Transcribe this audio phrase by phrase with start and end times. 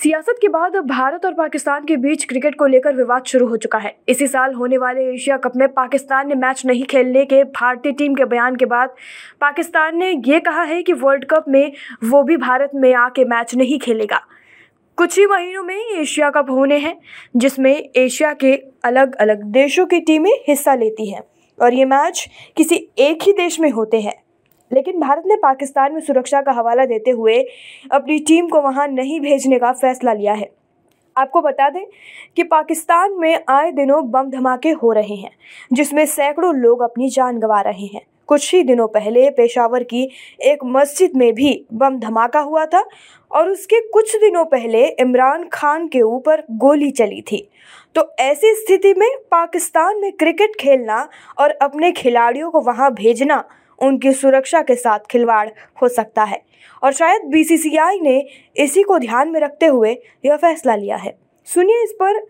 [0.00, 3.56] सियासत के बाद अब भारत और पाकिस्तान के बीच क्रिकेट को लेकर विवाद शुरू हो
[3.56, 7.42] चुका है। इसी साल होने वाले एशिया कप में पाकिस्तान ने मैच नहीं खेलने के
[7.44, 8.94] भारतीय टीम के बयान के बाद
[9.40, 11.72] पाकिस्तान ने ये कहा है कि वर्ल्ड कप में
[12.04, 14.20] वो भी भारत में आके मैच नहीं खेलेगा।
[14.98, 16.96] कुछ ही महीनों में एशिया कप होने हैं,
[17.36, 18.54] जिसमें एशिया के
[18.84, 21.22] अलग अलग देशों की टीमें हिस्सा लेती हैं
[21.58, 24.20] और ये मैच किसी एक ही देश में होते हैं।
[24.72, 27.38] लेकिन भारत ने पाकिस्तान में सुरक्षा का हवाला देते हुए
[27.92, 30.50] अपनी टीम को वहाँ नहीं भेजने का फैसला लिया है।
[31.16, 31.84] आपको बता दें
[32.36, 35.30] कि पाकिस्तान में आए दिनों बम धमाके हो रहे हैं,
[35.72, 40.08] जिसमें सैकड़ों लोग अपनी जान गंवा रहे हैं। कुछ ही दिनों पहले पेशावर की
[40.40, 42.84] एक मस्जिद में भी बम धमाका हुआ था
[43.30, 47.48] और उसके कुछ दिनों पहले इमरान खान के ऊपर गोली चली थी।
[47.94, 53.44] तो ऐसी स्थिति में पाकिस्तान में क्रिकेट खेलना और अपने खिलाड़ियों को वहाँ भेजना
[53.82, 55.48] उनकी सुरक्षा के साथ खिलवाड़
[55.82, 56.42] हो सकता है।
[56.82, 61.84] और शायद बीसीसीआई ने इसी को ध्यान में रखते हुए यह फैसला लिया है। सुनिए
[61.84, 62.26] इस पर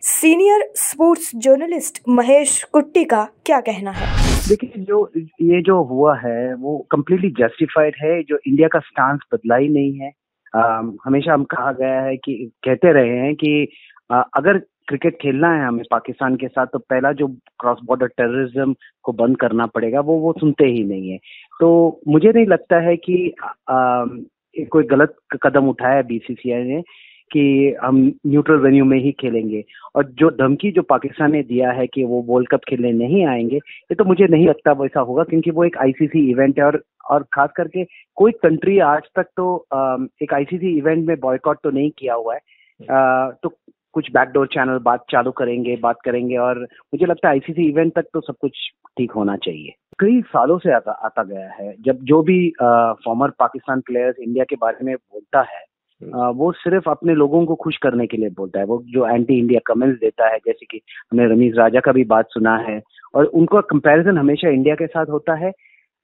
[0.00, 4.16] सीनियर स्पोर्ट्स जर्नलिस्ट महेश कुट्टी का क्या कहना है?
[4.48, 9.56] देखिए जो ये जो हुआ है वो कम्प्लीटली जस्टिफाइड है। जो इंडिया का स्टांस बदला
[9.56, 10.12] ही नहीं है।
[10.56, 13.68] आ, हमेशा हम कहा गया है कि कहते रहे हैं कि
[14.10, 17.26] आ, अगर क्रिकेट खेलना है हमें पाकिस्तान के साथ तो पहला जो
[17.60, 21.18] क्रॉस बॉर्डर टेररिज्म को बंद करना पड़ेगा वो वो सुनते ही नहीं है।
[21.60, 23.34] तो मुझे नहीं लगता है कि
[23.70, 24.04] आ,
[24.70, 26.82] कोई गलत कदम उठाया बीसीसीआई ने
[27.30, 27.96] कि हम
[28.26, 29.64] न्यूट्रल वेन्यू में ही खेलेंगे।
[29.96, 33.56] और जो धमकी जो पाकिस्तान ने दिया है कि वो वर्ल्ड कप खेलने नहीं आएँगे
[33.56, 37.24] ये तो मुझे नहीं लगता वैसा होगा क्योंकि वो एक आईसीसी इवेंट है और और
[37.32, 37.84] खास करके
[38.16, 39.66] कोई कंट्री आज तक तो
[40.22, 42.40] एक आईसीसी इवेंट में बॉयकॉट तो नहीं किया हुआ है।
[43.42, 43.52] तो
[43.96, 48.08] कुछ बैकडोर चैनल बात चालू करेंगे बात करेंगे और मुझे लगता है आईसीसी इवेंट तक
[48.14, 48.58] तो सब कुछ
[48.98, 52.38] ठीक होना चाहिए। कई सालों से आता आता गया है जब जो भी
[53.04, 55.64] फॉर्मर पाकिस्तान प्लेयर्स इंडिया के बारे में बोलता है
[56.00, 59.38] आ, वो सिर्फ़ अपने लोगों को खुश करने के लिए बोलता है। वो जो एंटी
[59.38, 60.80] इंडिया कमेंट्स देता है जैसे कि
[61.12, 62.80] हमने रमीज राजा का भी बात सुना है
[63.14, 65.52] और उनका कंपैरिजन हमेशा इंडिया के साथ होता है।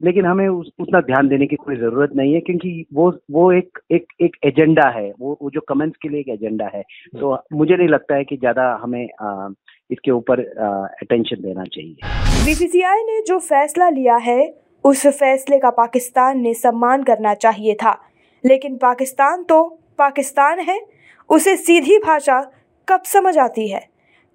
[0.02, 3.78] लेकिन हमें उस, उतना ध्यान देने की कोई ज़रूरत नहीं है क्योंकि वो वो एक
[3.92, 6.82] एक एक एजेंडा है वो वो जो कमेंट्स के लिए एक एजेंडा है।
[7.20, 9.48] तो मुझे नहीं लगता है कि ज़्यादा हमें आ,
[9.90, 11.94] इसके ऊपर अटेंशन देना चाहिए।
[12.46, 14.40] बीसीसीआई ने जो फैसला लिया है
[14.84, 17.98] उस फैसले का पाकिस्तान ने सम्मान करना चाहिए था।
[18.44, 19.62] लेकिन पाकिस्तान तो
[19.98, 20.80] पाकिस्तान है
[21.30, 22.40] उसे सीधी भाषा
[22.88, 23.80] कब समझ आती है?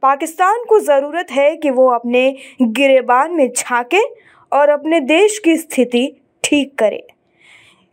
[0.04, 2.24] पाकिस्तान को ज़रूरत है कि वो अपने
[2.62, 4.02] गिरेबान में झांके
[4.52, 6.12] और अपने देश की स्थिति
[6.44, 7.06] ठीक करे।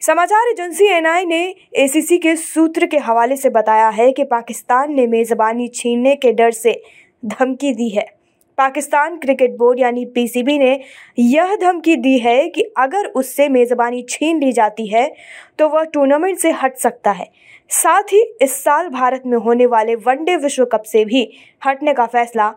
[0.03, 1.45] समाचार एजेंसी एनआई ने
[1.75, 6.51] एसीसी के सूत्र के हवाले से बताया है कि पाकिस्तान ने मेज़बानी छीनने के डर
[6.51, 6.81] से
[7.23, 8.07] धमकी दी है।
[8.59, 10.79] पाकिस्तान क्रिकेट बोर्ड यानी पीसीबी ने
[11.19, 15.11] यह धमकी दी है कि अगर उससे मेज़बानी छीन ली जाती है
[15.59, 17.31] तो वह टूर्नामेंट से हट सकता है।
[17.71, 21.29] साथ ही इस साल भारत में होने वाले वनडे विश्व कप से भी
[21.67, 22.49] हटने का फैसला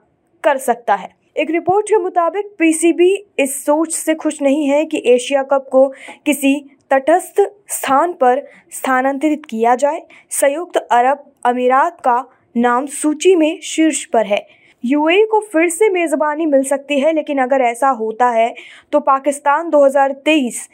[0.44, 5.02] कर सकता है। एक रिपोर्ट के मुताबिक, पीसीबी इस सोच से खुश नहीं है कि
[5.06, 5.88] एशिया कप को
[6.26, 6.54] किसी
[6.92, 12.24] तटस्थ स्थान पर स्थानांतरित किया जाए। संयुक्त अरब अमीरात का
[12.56, 14.46] नाम सूची में शीर्ष पर है।
[14.84, 18.54] यूएई को फिर से मेज़बानी मिल सकती है, लेकिन अगर ऐसा होता है
[18.92, 20.68] तो पाकिस्तान 2023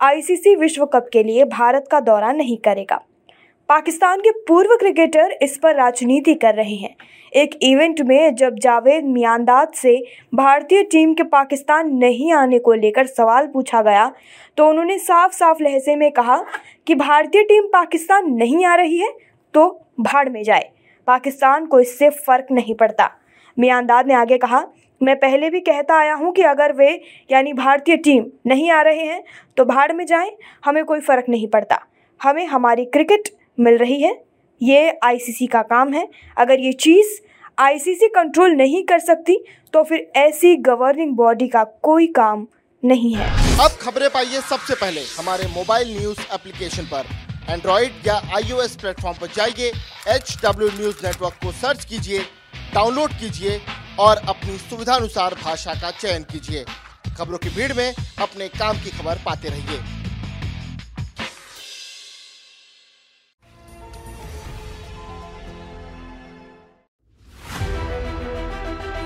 [0.00, 3.00] आईसीसी विश्व कप के लिए भारत का दौरा नहीं करेगा।
[3.68, 6.94] पाकिस्तान के पूर्व क्रिकेटर इस पर राजनीति कर रहे हैं।
[7.32, 9.96] एक इवेंट में जब जावेद मियांदाद से
[10.34, 14.10] भारतीय टीम के पाकिस्तान नहीं आने को लेकर सवाल पूछा गया
[14.58, 16.38] तो उन्होंने साफ़ साफ़ लहजे में कहा
[16.86, 19.12] कि भारतीय टीम पाकिस्तान नहीं आ रही है
[19.54, 19.68] तो
[20.00, 20.70] भाड़ में जाए।
[21.08, 23.10] पाकिस्तान को इससे फ़र्क नहीं पड़ता।
[23.56, 24.64] मियांदाद ने आगे कहा,
[25.00, 27.00] मैं पहले भी कहता आया हूँ कि अगर वे,
[27.30, 29.22] यानी भारतीय टीम, नहीं आ रहे हैं
[29.56, 31.84] तो भाड़ में जाएँ, हमें कोई फ़र्क नहीं पड़ता।
[32.20, 33.28] हमें हमारी क्रिकेट
[33.60, 34.12] मिल रही है।
[34.60, 36.06] ये आईसीसी का काम है।
[36.38, 37.18] अगर ये चीज़
[37.58, 39.42] आईसीसी कंट्रोल नहीं कर सकती
[39.74, 42.46] तो फिर ऐसी गवर्निंग बॉडी का कोई काम
[42.82, 43.26] नहीं है।
[43.60, 47.06] अब खबरें पाइए सबसे पहले। हमारे मोबाइल न्यूज़ एप्लीकेशन पर।
[47.50, 49.72] एंड्रॉइड या आईओएस प्लेटफॉर्म पर जाइए
[50.14, 52.18] एच डब्ल्यू न्यूज़ नेटवर्क को सर्च कीजिए
[52.74, 53.60] डाउनलोड कीजिए
[54.00, 56.64] और अपनी सुविधानुसार भाषा का चयन कीजिए।
[57.18, 59.97] खबरों की भीड़ में अपने काम की खबर पाते रहिए।